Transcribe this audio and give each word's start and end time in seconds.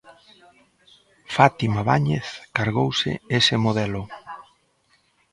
Fátima 1.35 1.81
Báñez 1.89 2.27
cargouse 2.55 3.11
ese 3.39 3.55
modelo. 3.65 4.03